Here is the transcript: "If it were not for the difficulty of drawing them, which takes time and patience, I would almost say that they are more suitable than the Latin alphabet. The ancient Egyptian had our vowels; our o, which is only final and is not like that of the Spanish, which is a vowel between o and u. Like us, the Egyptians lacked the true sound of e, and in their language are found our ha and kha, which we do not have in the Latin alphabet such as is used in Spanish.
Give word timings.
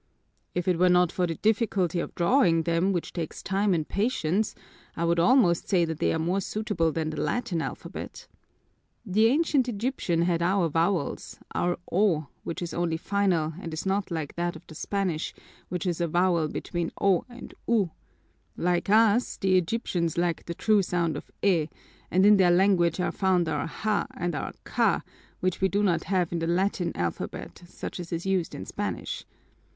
"If 0.55 0.67
it 0.67 0.79
were 0.79 0.89
not 0.89 1.11
for 1.11 1.27
the 1.27 1.35
difficulty 1.35 1.99
of 1.99 2.15
drawing 2.15 2.63
them, 2.63 2.91
which 2.91 3.13
takes 3.13 3.43
time 3.43 3.71
and 3.71 3.87
patience, 3.87 4.55
I 4.97 5.05
would 5.05 5.19
almost 5.19 5.69
say 5.69 5.85
that 5.85 5.99
they 5.99 6.11
are 6.11 6.17
more 6.17 6.41
suitable 6.41 6.91
than 6.91 7.11
the 7.11 7.21
Latin 7.21 7.61
alphabet. 7.61 8.25
The 9.05 9.27
ancient 9.27 9.69
Egyptian 9.69 10.23
had 10.23 10.41
our 10.41 10.69
vowels; 10.69 11.37
our 11.53 11.77
o, 11.91 12.29
which 12.43 12.63
is 12.63 12.73
only 12.73 12.97
final 12.97 13.53
and 13.61 13.71
is 13.75 13.85
not 13.85 14.09
like 14.09 14.33
that 14.37 14.55
of 14.55 14.65
the 14.65 14.73
Spanish, 14.73 15.35
which 15.69 15.85
is 15.85 16.01
a 16.01 16.07
vowel 16.07 16.47
between 16.47 16.91
o 16.99 17.23
and 17.29 17.53
u. 17.67 17.91
Like 18.57 18.89
us, 18.89 19.37
the 19.37 19.55
Egyptians 19.55 20.17
lacked 20.17 20.47
the 20.47 20.55
true 20.55 20.81
sound 20.81 21.15
of 21.15 21.29
e, 21.43 21.67
and 22.09 22.25
in 22.25 22.37
their 22.37 22.49
language 22.49 22.99
are 22.99 23.11
found 23.11 23.47
our 23.47 23.67
ha 23.67 24.07
and 24.17 24.33
kha, 24.63 25.03
which 25.41 25.61
we 25.61 25.67
do 25.67 25.83
not 25.83 26.05
have 26.05 26.31
in 26.31 26.39
the 26.39 26.47
Latin 26.47 26.91
alphabet 26.97 27.61
such 27.67 27.99
as 27.99 28.11
is 28.11 28.25
used 28.25 28.55
in 28.55 28.65
Spanish. 28.65 29.25